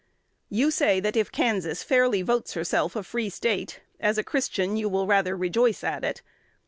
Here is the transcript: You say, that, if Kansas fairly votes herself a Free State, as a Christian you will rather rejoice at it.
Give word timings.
You 0.49 0.71
say, 0.71 0.99
that, 0.99 1.15
if 1.15 1.31
Kansas 1.31 1.83
fairly 1.83 2.23
votes 2.23 2.55
herself 2.55 2.95
a 2.95 3.03
Free 3.03 3.29
State, 3.29 3.81
as 3.99 4.17
a 4.17 4.23
Christian 4.23 4.75
you 4.75 4.89
will 4.89 5.05
rather 5.05 5.37
rejoice 5.37 5.83
at 5.83 6.03
it. 6.03 6.23